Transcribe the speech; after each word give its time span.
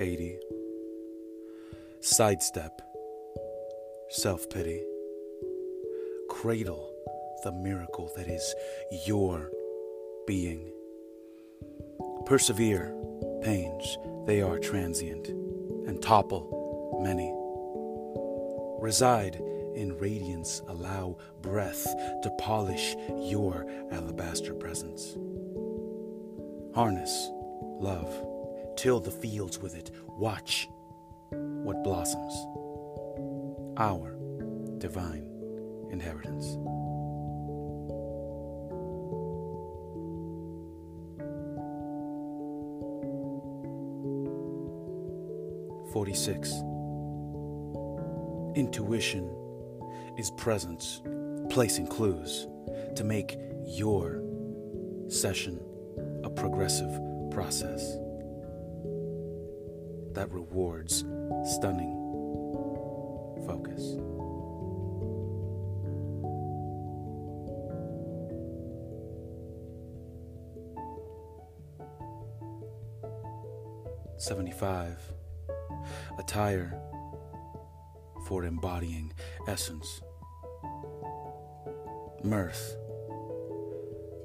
80. 0.00 0.38
Sidestep, 2.00 2.80
self 4.08 4.48
pity. 4.48 4.82
Cradle 6.30 6.90
the 7.44 7.52
miracle 7.52 8.10
that 8.16 8.26
is 8.26 8.54
your 9.06 9.50
being. 10.26 10.72
Persevere, 12.24 12.94
pains, 13.42 13.98
they 14.26 14.40
are 14.40 14.58
transient, 14.58 15.28
and 15.86 16.02
topple 16.02 17.00
many. 17.04 17.30
Reside 18.82 19.34
in 19.74 19.98
radiance, 19.98 20.62
allow 20.68 21.18
breath 21.42 21.84
to 22.22 22.30
polish 22.38 22.96
your 23.18 23.66
alabaster 23.92 24.54
presence. 24.54 25.16
Harness 26.74 27.28
love, 27.80 28.29
till 28.80 28.98
the 28.98 29.10
fields 29.10 29.58
with 29.58 29.76
it, 29.76 29.90
watch 30.08 30.66
what 31.28 31.84
blossoms. 31.84 32.32
Our 33.76 34.16
divine 34.78 35.26
inheritance. 35.90 36.56
Forty-six. 45.92 46.50
Intuition 48.56 49.30
is 50.16 50.30
presence, 50.38 51.02
placing 51.50 51.86
clues 51.86 52.46
to 52.96 53.04
make 53.04 53.36
your 53.66 54.22
session 55.08 55.60
a 56.24 56.30
progressive 56.30 56.98
process 57.30 57.98
that 60.20 60.30
rewards 60.32 60.98
stunning 61.44 61.96
focus. 63.46 63.96
Seventy-five. 74.18 74.98
Attire 76.18 76.78
for 78.26 78.44
embodying 78.44 79.14
essence. 79.48 80.02
Mirth. 82.22 82.76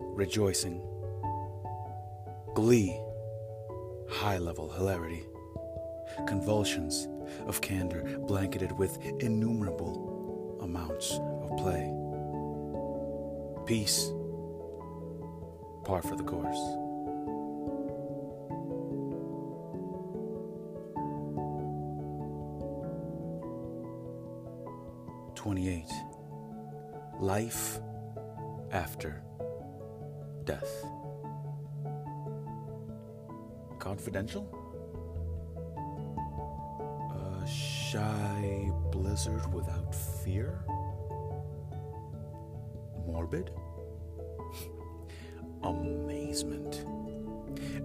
Rejoicing. 0.00 0.82
Glee. 2.54 2.94
High 4.10 4.36
level 4.36 4.70
hilarity. 4.70 5.24
Convulsions 6.26 7.08
of 7.46 7.60
candor 7.60 8.02
blanketed 8.20 8.72
with 8.72 8.98
innumerable 9.20 10.58
amounts 10.60 11.12
of 11.12 11.56
play. 11.56 11.92
Peace. 13.66 14.10
Par 15.84 16.02
for 16.02 16.16
the 16.16 16.24
course. 16.24 16.58
Twenty-eight. 25.34 25.90
Life 27.20 27.78
after 28.72 29.22
death. 30.44 30.84
Confidential? 33.78 34.57
Shy 37.90 38.70
blizzard 38.90 39.52
without 39.54 39.94
fear? 39.94 40.62
Morbid? 43.06 43.50
Amazement. 45.62 46.84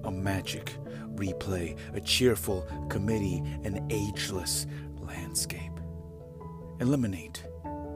A 0.03 0.11
magic 0.11 0.75
replay, 1.15 1.77
a 1.93 2.01
cheerful 2.01 2.67
committee, 2.89 3.41
an 3.63 3.87
ageless 3.89 4.67
landscape. 4.99 5.71
Eliminate 6.81 7.43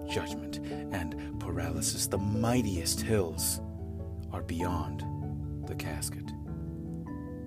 judgment 0.10 0.60
and 0.94 1.38
paralysis. 1.42 2.08
The 2.08 2.18
mightiest 2.18 3.02
hills 3.02 3.60
are 4.32 4.44
beyond 4.44 5.04
the 5.68 5.76
casket. 5.76 6.32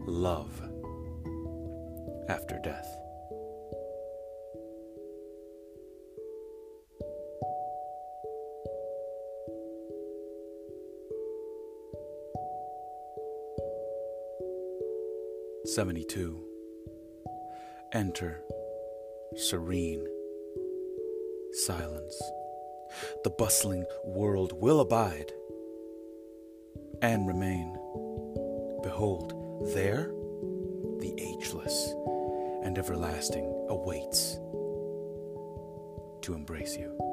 Love 0.06 0.60
after 2.28 2.60
death. 2.62 2.99
Seventy-two. 15.74 16.42
Enter 17.92 18.42
serene 19.36 20.04
silence. 21.52 22.20
The 23.22 23.30
bustling 23.30 23.84
world 24.04 24.52
will 24.60 24.80
abide 24.80 25.32
and 27.02 27.28
remain. 27.28 27.72
Behold, 28.82 29.70
there 29.72 30.10
the 30.98 31.14
ageless 31.16 31.94
and 32.64 32.76
everlasting 32.76 33.44
awaits 33.68 34.40
to 36.22 36.34
embrace 36.34 36.76
you. 36.76 37.09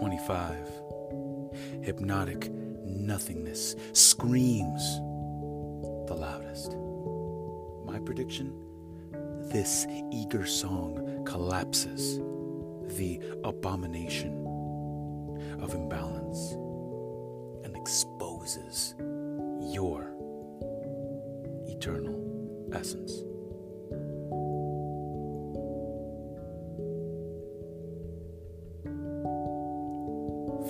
Twenty-five. 0.00 0.66
Hypnotic 1.82 2.50
nothingness 2.84 3.76
screams 3.92 4.82
the 6.08 6.14
loudest. 6.18 6.74
My 7.84 7.98
prediction 7.98 8.54
this 9.52 9.86
eager 10.10 10.46
song 10.46 11.22
collapses 11.26 12.18
the 12.96 13.20
abomination 13.44 14.46
of 15.60 15.74
imbalance 15.74 16.52
and 17.64 17.76
exposes 17.76 18.94
your 19.60 20.14
eternal 21.68 22.70
essence. 22.72 23.22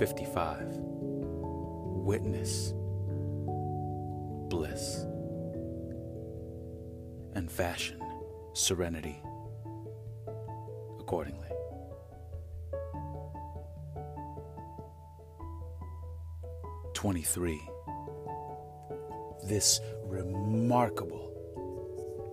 Fifty-five. 0.00 0.66
Witness 2.06 2.72
bliss 4.48 5.04
and 7.34 7.52
fashion 7.52 8.00
serenity 8.54 9.22
accordingly. 10.98 11.50
Twenty-three. 16.94 17.60
This 19.44 19.80
remarkable 20.04 21.26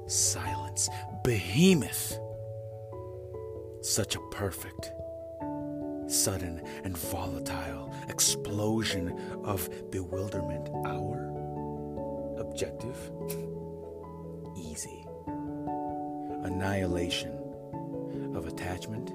silence, 0.08 0.88
behemoth, 1.26 2.18
such 3.82 4.16
a 4.16 4.22
perfect, 4.32 4.94
sudden, 6.08 6.62
and 6.84 6.98
volatile 6.98 7.94
explosion 8.10 9.18
of 9.44 9.70
bewilderment. 9.92 10.70
Our 10.86 11.34
objective? 12.40 13.12
Easy 14.58 15.06
annihilation 16.44 17.32
of 18.36 18.48
attachment, 18.48 19.12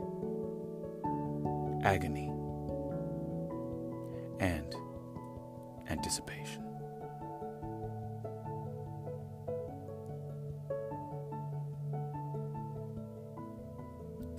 agony, 1.85 2.31
and 4.41 4.75
anticipation. 5.89 6.63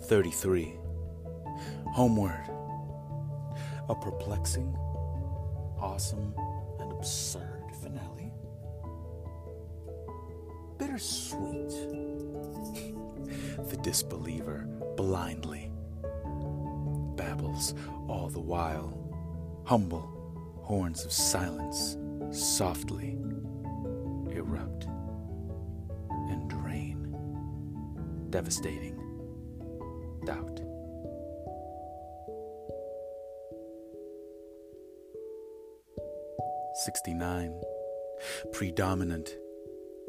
Thirty-three. 0.02 0.83
Homeward. 1.94 2.50
A 3.88 3.94
perplexing, 3.94 4.76
awesome, 5.80 6.34
and 6.80 6.92
absurd 6.92 7.62
finale. 7.84 8.34
Bittersweet 10.80 11.70
the 13.70 13.78
disbeliever 13.84 14.66
blindly 14.98 15.72
babbles. 17.16 17.76
all 18.08 18.28
the 18.30 18.42
while. 18.42 18.98
Humble 19.66 20.10
horns 20.64 21.06
of 21.06 21.12
silence 21.12 21.96
softly 22.32 23.20
erupt 24.32 24.88
and 26.10 26.50
drain, 26.50 27.16
devastating 28.32 28.98
doubt. 30.26 30.53
Sixty-nine. 36.86 37.62
Predominant 38.52 39.38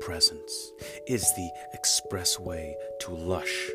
presence 0.01 0.73
is 1.07 1.23
the 1.37 1.51
expressway 1.77 2.73
to 3.01 3.15
lush 3.15 3.71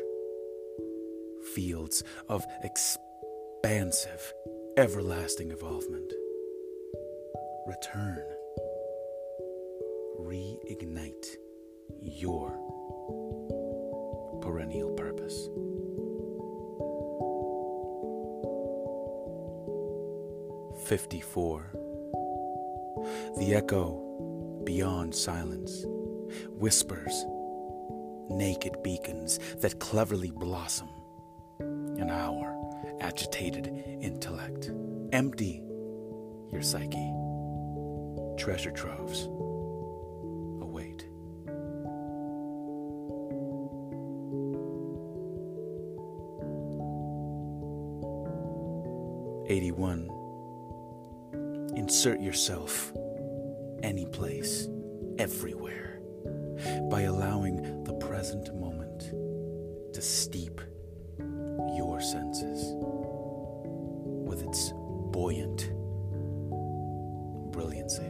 fields 1.54 2.04
of 2.28 2.44
expansive, 2.62 4.34
everlasting 4.76 5.50
involvement. 5.50 6.12
Return. 7.66 8.22
Reignite 10.20 11.36
your 12.02 12.50
perennial 14.42 14.90
purpose. 14.90 15.48
Fifty-four. 20.86 21.72
The 23.38 23.54
echo 23.54 24.62
beyond 24.64 25.14
silence 25.14 25.84
whispers, 26.48 27.24
naked 28.28 28.82
beacons 28.82 29.38
that 29.60 29.80
cleverly 29.80 30.30
blossom 30.30 30.88
in 31.58 32.08
our 32.10 32.56
agitated 33.00 33.66
intellect. 34.00 34.70
Empty 35.12 35.62
your 36.52 36.62
psyche. 36.62 37.12
Treasure 38.38 38.70
troves 38.70 39.26
await. 40.62 41.06
Eighty-one. 49.48 50.19
Insert 51.90 52.20
yourself 52.20 52.92
any 53.82 54.06
place, 54.06 54.68
everywhere, 55.18 56.00
by 56.88 57.00
allowing 57.00 57.82
the 57.82 57.94
present 57.94 58.54
moment 58.54 59.00
to 59.92 60.00
steep 60.00 60.60
your 61.76 62.00
senses 62.00 62.74
with 64.24 64.44
its 64.44 64.72
buoyant 65.10 65.72
brilliancy. 67.50 68.06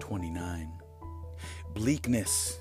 Twenty-nine. 0.00 0.72
Bleakness 1.74 2.58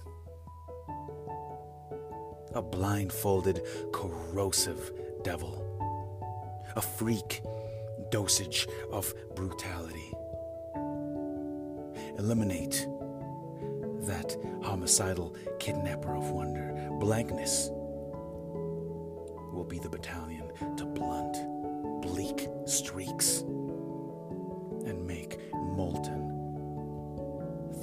a 2.58 2.62
blindfolded, 2.62 3.62
corrosive 3.94 4.92
devil, 5.24 5.64
a 6.76 6.82
freak 6.82 7.44
dosage 8.10 8.68
of 8.92 9.14
brutality. 9.36 10.12
Eliminate 12.18 12.88
that 14.08 14.36
homicidal 14.64 15.36
kidnapper 15.60 16.16
of 16.16 16.32
wonder. 16.32 16.74
Blankness 17.00 17.70
will 19.54 19.68
be 19.70 19.78
the 19.78 19.90
battalion 19.90 20.52
to 20.78 20.86
blunt 20.86 21.38
bleak 22.02 22.48
streaks 22.66 23.42
and 24.88 25.06
make 25.06 25.40
molten 25.54 26.34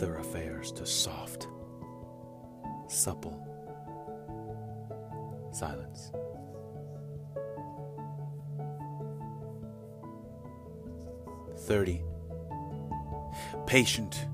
thoroughfares 0.00 0.73
to 0.73 0.85
soft, 0.85 1.47
supple 2.88 3.53
silence. 5.54 6.10
Thirty. 11.56 12.02
Patient, 13.66 14.26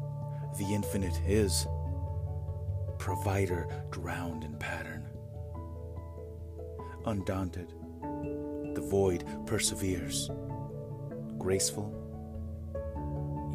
the 0.59 0.75
infinite 0.75 1.19
is. 1.27 1.67
Provider 2.99 3.67
drowned 3.91 4.45
in 4.45 4.57
pattern. 4.57 5.07
Undaunted, 7.07 7.73
the 8.75 8.83
void 8.83 9.25
perseveres. 9.47 10.31
Graceful, 11.39 11.95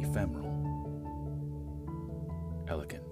ephemeral, 0.00 0.50
elegant. 2.68 3.05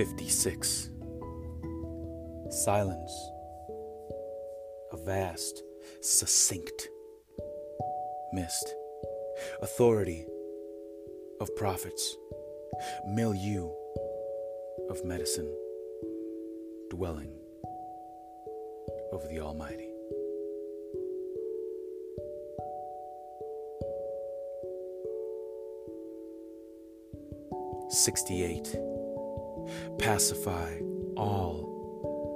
56. 0.00 0.88
Silence. 2.48 3.12
A 4.92 4.96
vast, 4.96 5.62
succinct 6.00 6.88
mist. 8.32 8.74
Authority 9.60 10.24
of 11.42 11.54
prophets. 11.54 12.16
Milieu 13.08 13.68
of 14.88 15.04
medicine. 15.04 15.54
Dwelling 16.88 17.34
over 19.12 19.28
the 19.28 19.40
Almighty. 19.40 19.90
Sixty-eight 27.90 28.89
pacify 29.98 30.78
all 31.16 31.70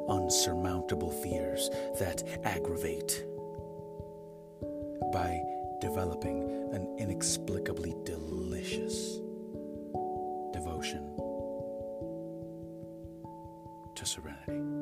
unsurmountable 0.08 1.10
fears 1.10 1.70
that 1.98 2.22
aggravate 2.44 3.24
by 5.12 5.40
developing 5.80 6.42
an 6.72 6.96
inexplicably 6.98 7.94
delicious 8.04 9.20
devotion 10.52 11.10
to 13.94 14.04
serenity. 14.04 14.73